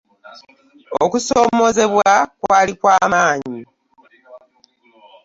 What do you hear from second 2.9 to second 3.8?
maanyi.